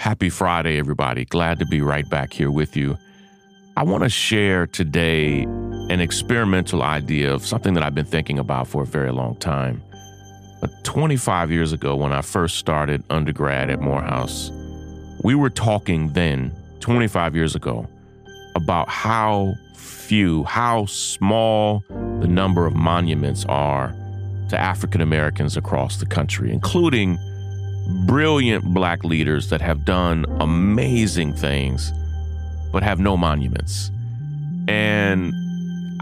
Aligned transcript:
Happy 0.00 0.30
Friday, 0.30 0.78
everybody. 0.78 1.26
Glad 1.26 1.58
to 1.58 1.66
be 1.66 1.82
right 1.82 2.08
back 2.08 2.32
here 2.32 2.50
with 2.50 2.74
you. 2.74 2.96
I 3.76 3.82
want 3.82 4.02
to 4.02 4.08
share 4.08 4.66
today 4.66 5.42
an 5.42 6.00
experimental 6.00 6.82
idea 6.82 7.34
of 7.34 7.44
something 7.44 7.74
that 7.74 7.82
I've 7.82 7.94
been 7.94 8.06
thinking 8.06 8.38
about 8.38 8.66
for 8.66 8.82
a 8.82 8.86
very 8.86 9.12
long 9.12 9.36
time. 9.36 9.82
But 10.62 10.70
25 10.84 11.50
years 11.50 11.74
ago, 11.74 11.96
when 11.96 12.14
I 12.14 12.22
first 12.22 12.56
started 12.56 13.04
undergrad 13.10 13.68
at 13.68 13.82
Morehouse, 13.82 14.50
we 15.22 15.34
were 15.34 15.50
talking 15.50 16.14
then, 16.14 16.50
25 16.80 17.36
years 17.36 17.54
ago, 17.54 17.86
about 18.54 18.88
how 18.88 19.52
few, 19.74 20.44
how 20.44 20.86
small 20.86 21.84
the 21.90 22.26
number 22.26 22.64
of 22.64 22.74
monuments 22.74 23.44
are 23.50 23.94
to 24.48 24.58
African 24.58 25.02
Americans 25.02 25.58
across 25.58 25.98
the 25.98 26.06
country, 26.06 26.50
including 26.50 27.18
brilliant 28.06 28.64
black 28.64 29.04
leaders 29.04 29.50
that 29.50 29.60
have 29.60 29.84
done 29.84 30.24
amazing 30.40 31.32
things 31.34 31.92
but 32.72 32.82
have 32.82 32.98
no 32.98 33.16
monuments. 33.16 33.90
And 34.68 35.32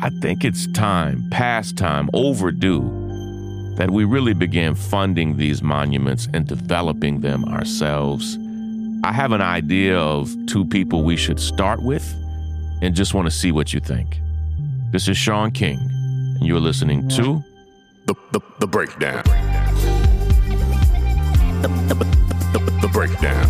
I 0.00 0.10
think 0.20 0.45
it's 0.45 0.66
time, 0.72 1.28
past 1.30 1.77
time, 1.77 2.10
overdue, 2.12 3.74
that 3.77 3.91
we 3.91 4.05
really 4.05 4.34
begin 4.34 4.74
funding 4.74 5.36
these 5.36 5.62
monuments 5.62 6.28
and 6.34 6.46
developing 6.46 7.20
them 7.20 7.45
ourselves. 7.46 8.36
I 9.05 9.12
have 9.12 9.33
an 9.33 9.41
idea 9.41 9.98
of 9.98 10.34
two 10.47 10.64
people 10.64 11.05
we 11.05 11.16
should 11.16 11.41
start 11.41 11.83
with 11.83 12.05
and 12.83 12.95
just 12.95 13.14
want 13.14 13.27
to 13.27 13.30
see 13.30 13.52
what 13.52 13.72
you 13.72 13.80
think. 13.80 14.20
This 14.91 15.08
is 15.08 15.16
Shaun 15.16 15.50
King, 15.52 15.78
and 15.78 16.47
you're 16.47 16.60
listening 16.60 17.08
to 17.10 17.42
The, 18.06 18.14
the, 18.33 18.41
the 18.60 18.66
breakdown. 18.66 19.22
The, 19.24 19.30
the, 19.30 19.38
the, 21.62 22.89
breakdown. 22.93 23.48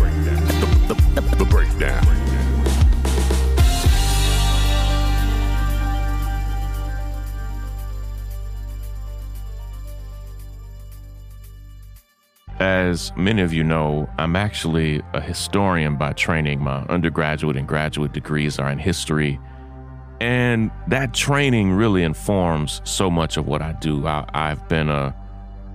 The 1.37 1.45
breakdown. 1.49 2.05
As 12.59 13.13
many 13.15 13.41
of 13.41 13.53
you 13.53 13.63
know, 13.63 14.09
I'm 14.17 14.35
actually 14.35 15.01
a 15.13 15.21
historian 15.21 15.95
by 15.95 16.13
training. 16.13 16.61
My 16.61 16.81
undergraduate 16.89 17.55
and 17.55 17.67
graduate 17.67 18.11
degrees 18.11 18.59
are 18.59 18.69
in 18.69 18.79
history. 18.79 19.39
And 20.19 20.69
that 20.87 21.13
training 21.13 21.71
really 21.71 22.03
informs 22.03 22.81
so 22.83 23.09
much 23.09 23.37
of 23.37 23.47
what 23.47 23.61
I 23.61 23.71
do. 23.73 24.05
I, 24.05 24.25
have 24.33 24.67
been 24.67 24.89
a, 24.89 25.15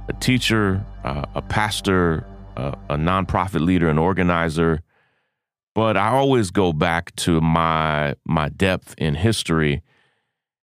a 0.08 0.12
teacher, 0.14 0.84
uh, 1.04 1.24
a 1.34 1.42
pastor, 1.42 2.26
uh, 2.56 2.74
a 2.88 2.96
nonprofit 2.96 3.60
leader, 3.60 3.88
an 3.88 3.98
organizer. 3.98 4.82
But 5.74 5.96
I 5.96 6.08
always 6.08 6.50
go 6.50 6.72
back 6.72 7.14
to 7.16 7.40
my 7.40 8.14
my 8.24 8.48
depth 8.48 8.94
in 8.98 9.14
history. 9.16 9.82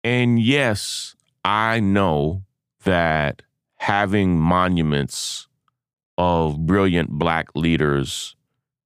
And 0.02 0.40
yes, 0.40 1.14
I 1.44 1.80
know 1.80 2.42
that 2.84 3.42
having 3.76 4.38
monuments 4.38 5.48
of 6.16 6.66
brilliant 6.66 7.10
black 7.10 7.48
leaders 7.54 8.34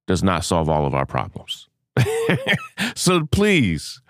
does 0.07 0.23
not 0.23 0.45
solve 0.45 0.69
all 0.69 0.87
of 0.87 0.95
our 0.95 1.07
problems. 1.07 1.69
so 2.95 3.27
please 3.27 4.03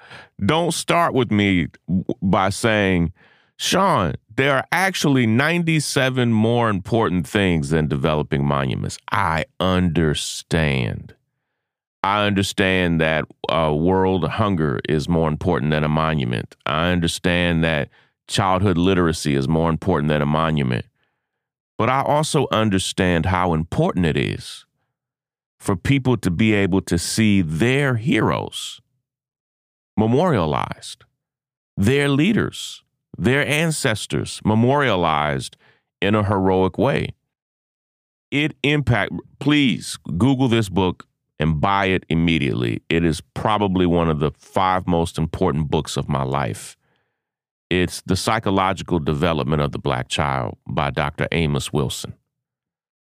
don't 0.45 0.73
start 0.73 1.15
with 1.15 1.31
me 1.31 1.69
by 2.21 2.51
saying, 2.51 3.13
Shaun, 3.63 4.15
there 4.35 4.57
are 4.57 4.67
actually 4.73 5.25
97 5.25 6.33
more 6.33 6.69
important 6.69 7.29
things 7.29 7.71
than 7.71 7.87
developing 7.87 8.45
monuments. 8.45 8.99
I 9.13 9.45
understand. 9.61 11.15
I 12.03 12.27
understand 12.27 13.01
that 13.01 13.25
uh, 13.49 13.73
world 13.73 14.29
hunger 14.29 14.81
is 14.89 15.09
more 15.09 15.29
important 15.29 15.71
than 15.71 15.85
a 15.85 15.89
monument. 15.89 16.57
I 16.67 16.91
understand 16.91 17.63
that 17.63 17.89
childhood 18.27 18.79
literacy 18.79 19.37
is 19.37 19.47
more 19.47 19.71
important 19.71 20.09
than 20.09 20.23
a 20.23 20.27
monument. 20.27 20.87
But 21.79 21.89
I 21.89 22.03
also 22.03 22.49
understand 22.51 23.27
how 23.27 23.55
important 23.55 24.07
it 24.07 24.17
is 24.17 24.67
for 25.61 25.77
people 25.77 26.17
to 26.17 26.33
be 26.33 26.53
able 26.53 26.81
to 26.81 26.99
see 26.99 27.43
their 27.43 27.95
heroes 27.95 28.81
memorialized, 29.97 31.05
their 31.77 32.09
leaders, 32.09 32.83
their 33.19 33.47
ancestors 33.47 34.41
memorialized 34.45 35.57
in 36.01 36.15
a 36.15 36.25
heroic 36.25 36.79
way. 36.79 37.15
It 38.31 38.57
impact 38.63 39.13
please 39.39 39.99
Google 40.17 40.49
this 40.49 40.69
book 40.69 41.07
and 41.39 41.61
buy 41.61 41.87
it 41.87 42.05
immediately. 42.09 42.83
It 42.89 43.05
is 43.05 43.21
probably 43.35 43.85
one 43.85 44.09
of 44.09 44.21
the 44.21 44.31
five 44.39 44.87
most 44.87 45.19
important 45.19 45.71
books 45.71 45.97
of 45.97 46.09
my 46.09 46.23
life. 46.23 46.77
It's 47.69 48.03
The 48.03 48.17
Psychological 48.17 48.99
Development 48.99 49.63
of 49.63 49.73
the 49.73 49.79
Black 49.79 50.09
Child 50.09 50.59
by 50.67 50.91
Dr. 50.91 51.27
Amos 51.33 51.73
Wilson. 51.73 52.15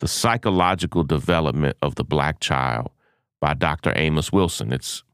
The 0.00 0.08
Psychological 0.08 1.04
Development 1.04 1.76
of 1.80 1.94
the 1.94 2.04
Black 2.04 2.40
Child 2.40 2.90
by 3.40 3.54
Dr. 3.54 3.92
Amos 3.94 4.32
Wilson. 4.32 4.72
It's 4.72 5.04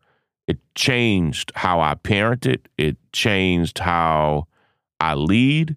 it 0.47 0.59
changed 0.75 1.53
how 1.55 1.81
I 1.81 1.95
parented, 1.95 2.67
it 2.77 2.97
changed 3.13 3.79
how 3.81 4.47
I 5.11 5.15
lead. 5.15 5.77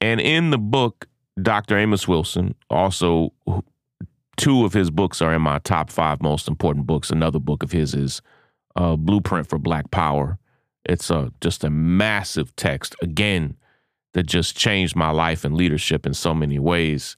And 0.00 0.20
in 0.20 0.50
the 0.50 0.58
book, 0.58 1.06
Dr. 1.40 1.78
Amos 1.78 2.06
Wilson, 2.06 2.54
also 2.70 3.32
two 4.36 4.64
of 4.64 4.72
his 4.72 4.90
books 4.90 5.22
are 5.22 5.34
in 5.34 5.42
my 5.42 5.58
top 5.60 5.90
five 5.90 6.22
most 6.22 6.48
important 6.48 6.86
books. 6.86 7.10
Another 7.10 7.38
book 7.38 7.62
of 7.62 7.72
his 7.72 7.94
is 7.94 8.22
uh, 8.76 8.96
Blueprint 8.96 9.48
for 9.48 9.58
Black 9.58 9.90
Power 9.90 10.38
it's 10.84 11.10
a 11.10 11.32
just 11.40 11.64
a 11.64 11.70
massive 11.70 12.54
text 12.56 12.94
again 13.02 13.56
that 14.12 14.24
just 14.24 14.56
changed 14.56 14.94
my 14.94 15.10
life 15.10 15.44
and 15.44 15.56
leadership 15.56 16.06
in 16.06 16.14
so 16.14 16.34
many 16.34 16.58
ways. 16.58 17.16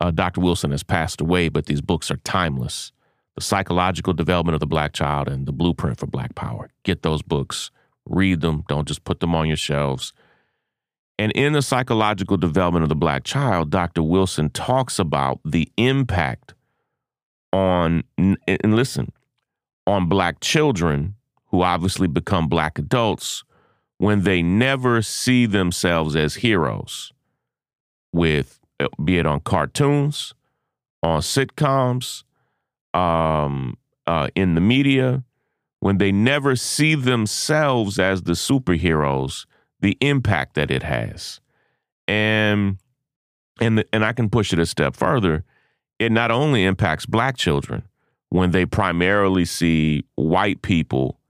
Uh, 0.00 0.10
Dr. 0.10 0.40
Wilson 0.40 0.70
has 0.70 0.82
passed 0.82 1.20
away, 1.20 1.48
but 1.48 1.66
these 1.66 1.80
books 1.80 2.10
are 2.10 2.18
timeless. 2.18 2.92
The 3.36 3.40
Psychological 3.40 4.12
Development 4.12 4.54
of 4.54 4.60
the 4.60 4.66
Black 4.66 4.92
Child 4.92 5.28
and 5.28 5.46
The 5.46 5.52
Blueprint 5.52 5.98
for 5.98 6.06
Black 6.06 6.34
Power. 6.34 6.68
Get 6.82 7.02
those 7.02 7.22
books, 7.22 7.70
read 8.04 8.42
them, 8.42 8.64
don't 8.68 8.88
just 8.88 9.04
put 9.04 9.20
them 9.20 9.34
on 9.34 9.48
your 9.48 9.56
shelves. 9.56 10.12
And 11.18 11.32
in 11.32 11.54
the 11.54 11.62
psychological 11.62 12.36
development 12.36 12.82
of 12.82 12.88
the 12.88 12.94
black 12.94 13.24
child, 13.24 13.70
Dr. 13.70 14.02
Wilson 14.02 14.50
talks 14.50 14.98
about 14.98 15.40
the 15.44 15.70
impact 15.78 16.54
on, 17.52 18.04
and 18.18 18.76
listen, 18.76 19.12
on 19.86 20.08
black 20.08 20.40
children 20.40 21.14
who 21.46 21.62
obviously 21.62 22.08
become 22.08 22.48
black 22.48 22.78
adults 22.78 23.44
when 23.98 24.22
they 24.22 24.42
never 24.42 25.00
see 25.00 25.46
themselves 25.46 26.14
as 26.14 26.34
heroes 26.36 27.12
with 28.12 28.60
uh, 28.78 28.88
be 29.02 29.18
it 29.18 29.26
on 29.26 29.40
cartoons 29.40 30.34
on 31.02 31.20
sitcoms 31.20 32.24
um, 32.92 33.76
uh, 34.06 34.28
in 34.34 34.54
the 34.54 34.60
media 34.60 35.22
when 35.80 35.98
they 35.98 36.12
never 36.12 36.56
see 36.56 36.94
themselves 36.94 37.98
as 37.98 38.22
the 38.22 38.32
superheroes 38.32 39.46
the 39.86 39.96
impact 40.00 40.54
that 40.54 40.68
it 40.68 40.82
has 40.82 41.40
and 42.08 42.76
and 43.60 43.84
and 43.92 44.04
I 44.04 44.12
can 44.12 44.28
push 44.28 44.52
it 44.52 44.58
a 44.58 44.66
step 44.66 44.96
further 44.96 45.44
it 46.00 46.10
not 46.10 46.32
only 46.32 46.64
impacts 46.64 47.06
black 47.06 47.36
children 47.36 47.84
when 48.30 48.50
they 48.50 48.66
primarily 48.66 49.44
see 49.44 50.04
white 50.16 50.60
people 50.62 51.20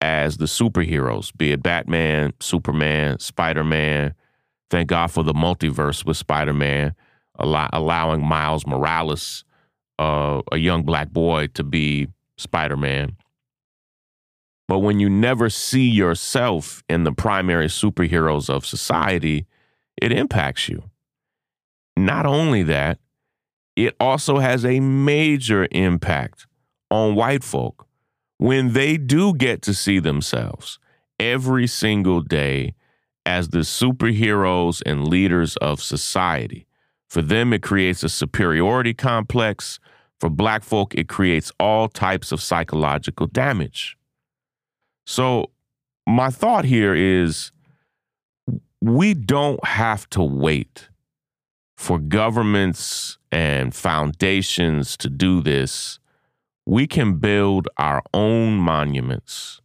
as 0.00 0.38
the 0.38 0.46
superheroes, 0.46 1.30
be 1.36 1.52
it 1.52 1.62
Batman, 1.62 2.32
Superman, 2.40 3.20
Spider 3.20 3.62
Man. 3.62 4.14
Thank 4.70 4.88
God 4.88 5.12
for 5.12 5.22
the 5.22 5.32
multiverse 5.32 6.04
with 6.04 6.16
Spider 6.16 6.52
Man, 6.52 6.96
allow- 7.38 7.70
allowing 7.72 8.26
Miles 8.26 8.66
Morales, 8.66 9.44
uh, 10.00 10.42
a 10.50 10.56
young 10.56 10.82
black 10.82 11.10
boy, 11.10 11.46
to 11.54 11.62
be 11.62 12.08
Spider 12.38 12.76
Man. 12.76 13.16
But 14.70 14.78
when 14.78 15.00
you 15.00 15.10
never 15.10 15.50
see 15.50 15.90
yourself 15.90 16.84
in 16.88 17.02
the 17.02 17.10
primary 17.10 17.66
superheroes 17.66 18.48
of 18.48 18.64
society, 18.64 19.46
it 20.00 20.12
impacts 20.12 20.68
you. 20.68 20.84
Not 21.96 22.24
only 22.24 22.62
that, 22.62 23.00
it 23.74 23.96
also 23.98 24.38
has 24.38 24.64
a 24.64 24.78
major 24.78 25.66
impact 25.72 26.46
on 26.88 27.16
white 27.16 27.42
folk 27.42 27.88
when 28.38 28.72
they 28.72 28.96
do 28.96 29.34
get 29.34 29.60
to 29.62 29.74
see 29.74 29.98
themselves 29.98 30.78
every 31.18 31.66
single 31.66 32.20
day 32.20 32.72
as 33.26 33.48
the 33.48 33.64
superheroes 33.64 34.82
and 34.86 35.08
leaders 35.08 35.56
of 35.56 35.82
society. 35.82 36.68
For 37.08 37.22
them, 37.22 37.52
it 37.52 37.64
creates 37.64 38.04
a 38.04 38.08
superiority 38.08 38.94
complex. 38.94 39.80
For 40.20 40.30
black 40.30 40.62
folk, 40.62 40.94
it 40.94 41.08
creates 41.08 41.50
all 41.58 41.88
types 41.88 42.30
of 42.30 42.40
psychological 42.40 43.26
damage. 43.26 43.96
So, 45.06 45.50
my 46.06 46.30
thought 46.30 46.64
here 46.64 46.94
is 46.94 47.52
we 48.80 49.14
don't 49.14 49.64
have 49.64 50.08
to 50.10 50.22
wait 50.22 50.88
for 51.76 51.98
governments 51.98 53.18
and 53.32 53.74
foundations 53.74 54.96
to 54.98 55.08
do 55.08 55.40
this 55.40 56.00
we 56.70 56.86
can 56.86 57.16
build 57.16 57.68
our 57.78 58.00
own 58.14 58.54
monuments, 58.54 59.60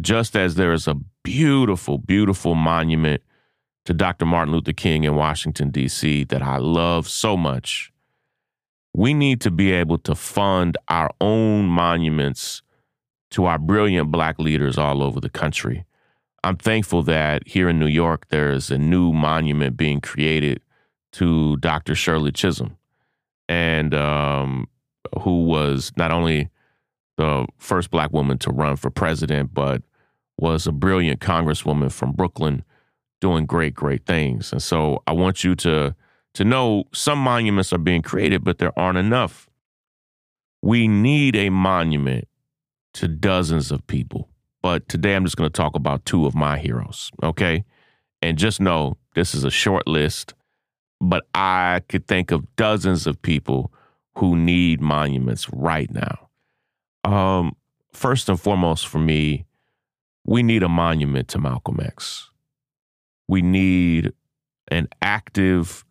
just 0.00 0.34
as 0.34 0.54
there 0.54 0.72
is 0.72 0.88
a 0.88 0.96
beautiful, 1.22 1.98
beautiful 1.98 2.54
monument 2.54 3.22
to 3.84 3.92
Dr. 3.92 4.24
Martin 4.24 4.54
Luther 4.54 4.72
King 4.72 5.04
in 5.04 5.14
Washington, 5.14 5.68
D.C., 5.68 6.24
that 6.24 6.42
I 6.42 6.56
love 6.56 7.06
so 7.06 7.36
much. 7.36 7.92
We 8.94 9.12
need 9.12 9.42
to 9.42 9.50
be 9.50 9.72
able 9.72 9.98
to 9.98 10.14
fund 10.14 10.78
our 10.88 11.10
own 11.20 11.66
monuments 11.66 12.62
to 13.30 13.46
our 13.46 13.58
brilliant 13.58 14.10
Black 14.10 14.38
leaders 14.38 14.78
all 14.78 15.02
over 15.02 15.20
the 15.20 15.30
country. 15.30 15.84
I'm 16.44 16.56
thankful 16.56 17.02
that 17.04 17.46
here 17.46 17.68
in 17.68 17.78
New 17.78 17.86
York, 17.86 18.26
there's 18.28 18.70
a 18.70 18.78
new 18.78 19.12
monument 19.12 19.76
being 19.76 20.00
created 20.00 20.60
to 21.12 21.56
Dr. 21.56 21.94
Shirley 21.94 22.30
Chisholm, 22.30 22.76
and 23.48 23.94
um, 23.94 24.68
who 25.22 25.44
was 25.44 25.92
not 25.96 26.12
only 26.12 26.50
the 27.16 27.46
first 27.58 27.90
Black 27.90 28.12
woman 28.12 28.38
to 28.38 28.50
run 28.50 28.76
for 28.76 28.90
president, 28.90 29.54
but 29.54 29.82
was 30.38 30.66
a 30.66 30.72
brilliant 30.72 31.20
congresswoman 31.20 31.90
from 31.90 32.12
Brooklyn 32.12 32.62
doing 33.20 33.46
great, 33.46 33.74
great 33.74 34.04
things. 34.04 34.52
And 34.52 34.62
so 34.62 35.02
I 35.06 35.12
want 35.12 35.42
you 35.42 35.54
to 35.56 35.94
to 36.34 36.44
know 36.44 36.84
some 36.92 37.18
monuments 37.18 37.72
are 37.72 37.78
being 37.78 38.02
created, 38.02 38.44
but 38.44 38.58
there 38.58 38.78
aren't 38.78 38.98
enough. 38.98 39.48
We 40.60 40.86
need 40.86 41.34
a 41.34 41.48
monument 41.48 42.28
to 42.96 43.08
dozens 43.08 43.70
of 43.70 43.86
people. 43.86 44.28
But 44.62 44.88
today 44.88 45.14
I'm 45.14 45.24
just 45.24 45.36
going 45.36 45.50
to 45.50 45.56
talk 45.56 45.76
about 45.76 46.04
two 46.04 46.26
of 46.26 46.34
my 46.34 46.58
heroes, 46.58 47.10
okay? 47.22 47.64
And 48.22 48.38
just 48.38 48.60
know 48.60 48.96
this 49.14 49.34
is 49.34 49.44
a 49.44 49.50
short 49.50 49.86
list, 49.86 50.34
but 51.00 51.26
I 51.34 51.82
could 51.88 52.06
think 52.08 52.30
of 52.30 52.56
dozens 52.56 53.06
of 53.06 53.20
people 53.20 53.72
who 54.16 54.34
need 54.34 54.80
monuments 54.80 55.48
right 55.52 55.90
now. 55.92 56.28
Um, 57.04 57.54
first 57.92 58.28
and 58.28 58.40
foremost 58.40 58.88
for 58.88 58.98
me, 58.98 59.44
we 60.24 60.42
need 60.42 60.62
a 60.62 60.68
monument 60.68 61.28
to 61.28 61.38
Malcolm 61.38 61.78
X. 61.80 62.30
We 63.28 63.42
need 63.42 64.12
an 64.68 64.88
active, 65.02 65.84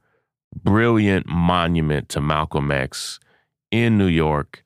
brilliant 0.53 1.27
monument 1.27 2.09
to 2.09 2.19
Malcolm 2.19 2.71
X 2.71 3.19
in 3.71 3.97
New 3.97 4.07
York. 4.07 4.64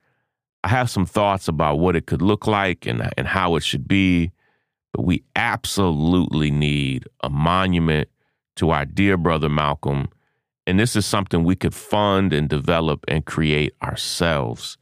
I 0.64 0.68
have 0.70 0.90
some 0.90 1.06
thoughts 1.06 1.48
about 1.48 1.80
what 1.80 1.96
it 1.96 2.06
could 2.06 2.22
look 2.22 2.46
like 2.46 2.86
and, 2.86 3.10
and 3.18 3.28
how 3.28 3.56
it 3.56 3.64
should 3.64 3.88
be, 3.88 4.32
but 4.94 5.04
we 5.04 5.24
absolutely 5.36 6.52
need 6.52 7.06
a 7.24 7.30
monument 7.30 8.10
to 8.58 8.72
our 8.72 8.86
dear 8.86 9.16
brother 9.16 9.50
Malcolm. 9.50 10.10
And 10.68 10.80
this 10.80 10.96
is 10.96 11.06
something 11.06 11.44
we 11.44 11.56
could 11.56 11.74
fund 11.74 12.34
and 12.34 12.50
develop 12.50 13.06
and 13.08 13.26
create 13.26 13.74
ourselves. 13.82 14.78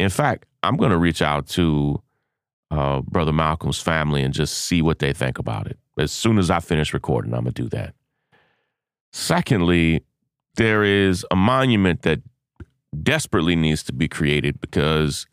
In 0.00 0.10
fact, 0.10 0.46
I'm 0.62 0.76
going 0.76 0.90
to 0.90 0.98
reach 0.98 1.22
out 1.22 1.46
to 1.50 2.02
uh, 2.70 3.00
Brother 3.02 3.32
Malcolm's 3.32 3.80
family 3.80 4.22
and 4.22 4.34
just 4.34 4.58
see 4.58 4.82
what 4.82 4.98
they 4.98 5.12
think 5.12 5.38
about 5.38 5.66
it. 5.68 5.78
As 5.96 6.10
soon 6.10 6.38
as 6.38 6.50
I 6.50 6.58
finish 6.58 6.92
recording, 6.92 7.32
I'm 7.32 7.44
going 7.44 7.54
to 7.54 7.62
do 7.62 7.68
that. 7.68 7.94
Secondly, 9.12 10.02
there 10.56 10.82
is 10.82 11.24
a 11.30 11.36
monument 11.36 12.02
that 12.02 12.20
desperately 13.02 13.56
needs 13.56 13.82
to 13.84 13.92
be 13.92 14.08
created 14.08 14.60
because 14.60 15.26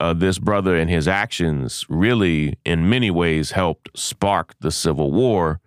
uh, 0.00 0.12
this 0.12 0.38
brother 0.38 0.76
and 0.76 0.90
his 0.90 1.06
actions 1.06 1.86
really, 1.88 2.58
in 2.64 2.88
many 2.88 3.10
ways, 3.10 3.52
helped 3.52 3.88
spark 3.96 4.54
the 4.60 4.70
Civil 4.70 5.12
War. 5.12 5.60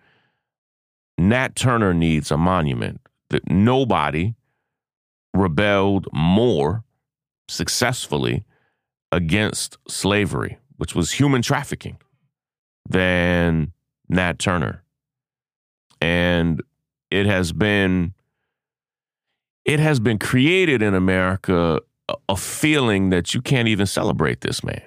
Nat 1.18 1.56
Turner 1.56 1.94
needs 1.94 2.31
a 2.31 2.38
monument. 2.38 3.01
That 3.30 3.50
nobody 3.50 4.36
rebelled 5.33 6.07
more 6.13 6.83
successfully 7.50 8.45
against 9.12 9.77
slavery 9.88 10.57
which 10.77 10.95
was 10.95 11.12
human 11.12 11.42
trafficking, 11.42 11.98
than 12.88 13.74
Nat 14.07 14.39
Turner. 14.39 14.83
And 16.00 16.62
it 17.12 17.25
has 17.25 17.51
been 17.51 18.13
it 19.67 19.79
has 19.81 19.99
been 19.99 20.17
created 20.17 20.81
in 20.81 20.95
America 20.95 21.79
a, 22.09 22.15
a 22.29 22.37
feeling 22.37 23.09
that 23.11 23.33
you 23.33 23.41
can't 23.41 23.67
even 23.67 23.85
celebrate 23.85 24.41
this 24.41 24.63
man. 24.63 24.81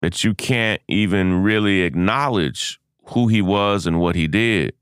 That 0.00 0.24
you 0.24 0.32
can't 0.32 0.80
even 0.88 1.42
really 1.42 1.82
acknowledge 1.82 2.80
who 3.08 3.28
he 3.28 3.42
was 3.42 3.86
and 3.86 4.00
what 4.00 4.14
he 4.14 4.28
did. 4.28 4.72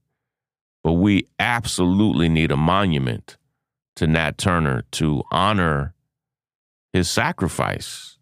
But 0.85 0.93
we 0.93 1.27
absolutely 1.41 2.29
need 2.29 2.53
a 2.53 2.57
monument 2.57 3.37
to 3.97 4.07
Nat 4.07 4.39
Turner 4.39 4.85
to 4.93 5.25
honor 5.33 5.95
his 6.93 7.11
sacrifice 7.11 8.19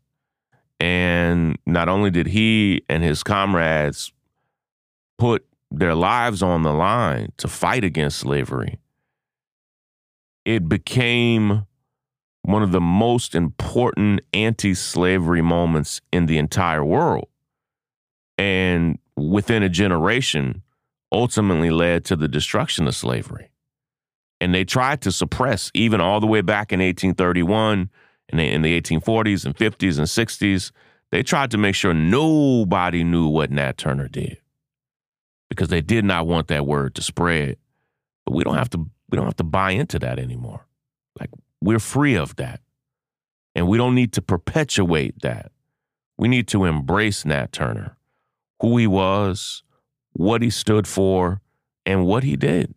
and 0.81 1.59
not 1.67 1.89
only 1.89 2.11
did 2.11 2.29
he 2.29 2.83
and 2.89 3.03
his 3.03 3.23
comrades 3.23 4.13
put 5.19 5.45
their 5.71 5.95
lives 5.95 6.43
on 6.43 6.63
the 6.63 6.73
line 6.73 7.33
to 7.39 7.49
fight 7.49 7.85
against 7.85 8.19
slavery, 8.19 8.79
it 10.47 10.69
became 10.69 11.67
one 12.43 12.63
of 12.63 12.71
the 12.71 12.81
most 12.81 13.35
important 13.35 14.21
anti 14.33 14.73
slavery 14.75 15.43
moments 15.43 16.01
in 16.13 16.27
the 16.27 16.39
entire 16.39 16.85
world. 16.85 17.27
And 18.39 18.99
within 19.17 19.65
a 19.65 19.69
generation, 19.69 20.63
ultimately 21.11 21.71
led 21.71 22.05
to 22.07 22.17
the 22.17 22.29
destruction 22.29 22.87
of 22.87 22.95
slavery. 22.95 23.51
And 24.41 24.55
they 24.55 24.65
tried 24.65 25.01
to 25.03 25.13
suppress, 25.13 25.71
even 25.75 26.01
all 26.01 26.21
the 26.21 26.27
way 26.27 26.43
back 26.43 26.73
in 26.73 26.79
1831 26.79 27.91
in 28.29 28.39
the, 28.39 28.45
in 28.45 28.63
the 28.63 28.81
1840s 28.81 29.45
and 29.45 29.57
50s 29.57 29.99
and 29.99 30.07
60s, 30.07 30.71
they 31.11 31.23
tried 31.23 31.51
to 31.51 31.59
make 31.59 31.75
sure 31.75 31.95
nobody 31.95 33.03
knew 33.03 33.27
what 33.27 33.51
Nat 33.51 33.79
Turner 33.79 34.09
did 34.09 34.39
because 35.49 35.69
they 35.69 35.81
did 35.81 36.05
not 36.05 36.27
want 36.27 36.49
that 36.49 36.67
word 36.67 36.95
to 36.97 37.03
spread. 37.03 37.57
But 38.25 38.35
we 38.35 38.45
don't 38.45 38.57
have 38.57 38.71
to 38.71 38.91
we 39.11 39.17
don't 39.17 39.27
have 39.27 39.37
to 39.37 39.45
buy 39.45 39.73
into 39.73 39.99
that 40.01 40.19
anymore. 40.19 40.67
Like 41.19 41.31
we're 41.61 41.79
free 41.79 42.15
of 42.15 42.37
that. 42.37 42.61
And 43.55 43.69
we 43.69 43.79
don't 43.79 43.95
need 43.95 44.13
to 44.15 44.23
perpetuate 44.23 45.23
that. 45.23 45.51
We 46.19 46.29
need 46.29 46.49
to 46.49 46.65
embrace 46.65 47.25
Nat 47.25 47.53
Turner, 47.53 47.97
who 48.61 48.77
he 48.77 48.87
was, 48.87 49.63
what 50.13 50.43
he 50.43 50.51
stood 50.51 50.87
for, 50.87 51.41
and 51.85 52.07
what 52.07 52.23
he 52.23 52.37
did. 52.37 52.75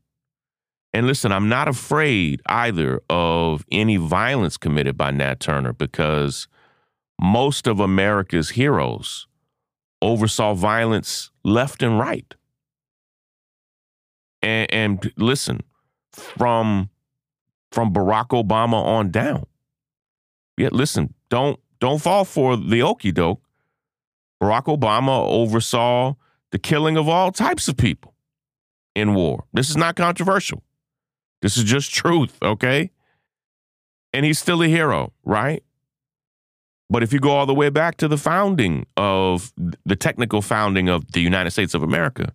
And 0.93 1.05
listen, 1.05 1.31
I'm 1.31 1.49
not 1.49 1.67
afraid 1.67 2.41
either 2.47 3.01
of 3.09 3.65
any 3.71 3.97
violence 3.97 4.57
committed 4.57 4.97
by 4.97 5.11
Nat 5.11 5.39
Turner 5.39 5.73
because 5.73 6.47
most 7.21 7.67
of 7.67 7.79
America's 7.79 8.51
heroes 8.51 9.27
oversaw 10.01 10.53
violence 10.53 11.29
left 11.43 11.83
and 11.83 11.99
right. 11.99 12.33
And, 14.41 14.71
and 14.71 15.13
listen, 15.17 15.61
from 16.11 16.89
from 17.71 17.93
Barack 17.93 18.29
Obama 18.29 18.83
on 18.83 19.11
down. 19.11 19.45
Yeah, 20.57 20.69
listen, 20.71 21.13
don't 21.29 21.59
don't 21.79 22.01
fall 22.01 22.25
for 22.25 22.57
the 22.57 22.81
okey 22.81 23.11
doke. 23.11 23.41
Barack 24.41 24.65
Obama 24.65 25.25
oversaw 25.25 26.15
the 26.51 26.59
killing 26.59 26.97
of 26.97 27.07
all 27.07 27.31
types 27.31 27.67
of 27.67 27.77
people 27.77 28.15
in 28.95 29.13
war. 29.13 29.45
This 29.53 29.69
is 29.69 29.77
not 29.77 29.95
controversial. 29.95 30.63
This 31.41 31.57
is 31.57 31.63
just 31.63 31.93
truth, 31.93 32.37
okay? 32.41 32.91
And 34.13 34.25
he's 34.25 34.39
still 34.39 34.61
a 34.61 34.67
hero, 34.67 35.13
right? 35.23 35.63
But 36.89 37.03
if 37.03 37.13
you 37.13 37.19
go 37.19 37.31
all 37.31 37.45
the 37.45 37.53
way 37.53 37.69
back 37.69 37.97
to 37.97 38.07
the 38.07 38.17
founding 38.17 38.85
of 38.97 39.53
the 39.85 39.95
technical 39.95 40.41
founding 40.41 40.89
of 40.89 41.11
the 41.11 41.21
United 41.21 41.51
States 41.51 41.73
of 41.73 41.83
America, 41.83 42.33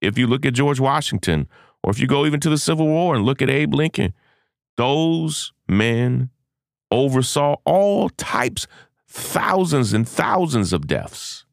if 0.00 0.16
you 0.16 0.26
look 0.26 0.46
at 0.46 0.54
George 0.54 0.78
Washington, 0.78 1.48
or 1.86 1.92
if 1.92 2.00
you 2.00 2.08
go 2.08 2.26
even 2.26 2.40
to 2.40 2.50
the 2.50 2.58
Civil 2.58 2.88
War 2.88 3.14
and 3.14 3.24
look 3.24 3.40
at 3.40 3.48
Abe 3.48 3.72
Lincoln, 3.72 4.12
those 4.76 5.52
men 5.68 6.30
oversaw 6.90 7.56
all 7.64 8.08
types, 8.10 8.66
thousands 9.06 9.92
and 9.92 10.06
thousands 10.06 10.72
of 10.72 10.88
deaths. 10.88 11.46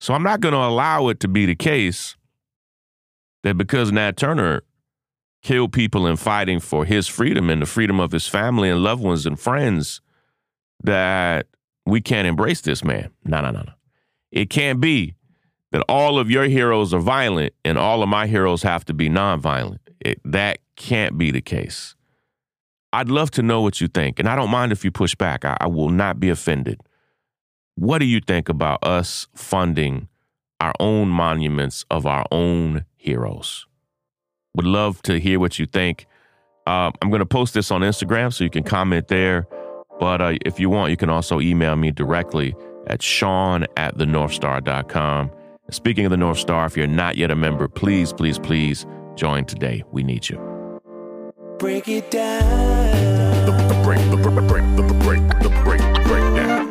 So 0.00 0.14
I'm 0.14 0.22
not 0.22 0.40
going 0.40 0.54
to 0.54 0.60
allow 0.60 1.08
it 1.08 1.18
to 1.20 1.28
be 1.28 1.44
the 1.44 1.56
case 1.56 2.16
that 3.42 3.58
because 3.58 3.90
Nat 3.90 4.16
Turner 4.16 4.62
killed 5.42 5.72
people 5.72 6.06
in 6.06 6.16
fighting 6.16 6.60
for 6.60 6.84
his 6.84 7.08
freedom 7.08 7.50
and 7.50 7.60
the 7.60 7.66
freedom 7.66 7.98
of 7.98 8.12
his 8.12 8.28
family 8.28 8.70
and 8.70 8.80
loved 8.84 9.02
ones 9.02 9.26
and 9.26 9.40
friends 9.40 10.00
that 10.84 11.48
we 11.84 12.00
can't 12.00 12.28
embrace 12.28 12.60
this 12.60 12.84
man. 12.84 13.10
No, 13.24 13.40
no, 13.40 13.50
no, 13.50 13.62
no. 13.62 13.72
It 14.30 14.50
can't 14.50 14.80
be 14.80 15.16
that 15.72 15.82
all 15.88 16.18
of 16.18 16.30
your 16.30 16.44
heroes 16.44 16.94
are 16.94 17.00
violent 17.00 17.54
and 17.64 17.78
all 17.78 18.02
of 18.02 18.08
my 18.08 18.26
heroes 18.26 18.62
have 18.62 18.84
to 18.84 18.94
be 18.94 19.08
nonviolent. 19.08 19.78
It, 20.00 20.20
that 20.24 20.58
can't 20.76 21.18
be 21.18 21.30
the 21.30 21.40
case. 21.40 21.96
I'd 22.92 23.08
love 23.08 23.30
to 23.32 23.42
know 23.42 23.62
what 23.62 23.80
you 23.80 23.88
think, 23.88 24.18
and 24.18 24.28
I 24.28 24.36
don't 24.36 24.50
mind 24.50 24.70
if 24.70 24.84
you 24.84 24.90
push 24.90 25.14
back. 25.14 25.44
I, 25.44 25.56
I 25.60 25.66
will 25.66 25.88
not 25.88 26.20
be 26.20 26.28
offended. 26.28 26.80
What 27.74 27.98
do 27.98 28.04
you 28.04 28.20
think 28.20 28.50
about 28.50 28.84
us 28.84 29.26
funding 29.34 30.08
our 30.60 30.74
own 30.78 31.08
monuments 31.08 31.86
of 31.90 32.04
our 32.04 32.26
own 32.30 32.84
heroes? 32.96 33.66
Would 34.54 34.66
love 34.66 35.00
to 35.02 35.18
hear 35.18 35.40
what 35.40 35.58
you 35.58 35.64
think. 35.64 36.06
Uh, 36.66 36.90
I'm 37.00 37.08
going 37.08 37.20
to 37.20 37.26
post 37.26 37.54
this 37.54 37.70
on 37.70 37.80
Instagram 37.80 38.32
so 38.32 38.44
you 38.44 38.50
can 38.50 38.62
comment 38.62 39.08
there. 39.08 39.46
But 39.98 40.20
uh, 40.20 40.34
if 40.44 40.60
you 40.60 40.68
want, 40.68 40.90
you 40.90 40.98
can 40.98 41.08
also 41.08 41.40
email 41.40 41.76
me 41.76 41.90
directly 41.90 42.54
at 42.86 43.00
shaun 43.00 43.66
at 43.78 43.96
thenorthstar.com. 43.96 45.30
Speaking 45.70 46.04
of 46.04 46.10
the 46.10 46.16
North 46.16 46.38
Star, 46.38 46.66
if 46.66 46.76
you're 46.76 46.86
not 46.86 47.16
yet 47.16 47.30
a 47.30 47.36
member, 47.36 47.68
please, 47.68 48.12
please, 48.12 48.38
please 48.38 48.84
join 49.14 49.44
today. 49.44 49.84
We 49.92 50.02
need 50.02 50.28
you. 50.28 50.38
Break 51.58 51.88
it 51.88 52.10
down. 52.10 53.46
The, 53.46 53.52
the 53.52 53.80
break, 53.84 53.98
the, 54.10 54.16
the 54.16 54.42
break, 54.42 54.64
the, 54.76 54.82
the 54.82 54.94
break, 55.04 55.20
the 55.40 55.48
break, 55.64 55.80
the 55.80 56.02
breakdown. 56.04 56.68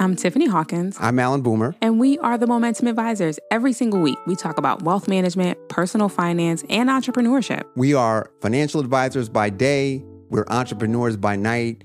I'm 0.00 0.16
Tiffany 0.16 0.48
Hawkins. 0.48 0.96
I'm 1.00 1.18
Allan 1.20 1.42
Boomer. 1.42 1.76
And 1.80 2.00
we 2.00 2.18
are 2.18 2.36
the 2.36 2.48
Momentum 2.48 2.88
Advisors. 2.88 3.38
Every 3.52 3.72
single 3.72 4.00
week, 4.00 4.18
we 4.26 4.34
talk 4.34 4.58
about 4.58 4.82
wealth 4.82 5.06
management, 5.06 5.58
personal 5.68 6.08
finance, 6.08 6.64
and 6.68 6.88
entrepreneurship. 6.88 7.62
We 7.76 7.94
are 7.94 8.32
financial 8.40 8.80
advisors 8.80 9.28
by 9.28 9.50
day, 9.50 10.02
we're 10.28 10.46
entrepreneurs 10.48 11.16
by 11.16 11.36
night. 11.36 11.84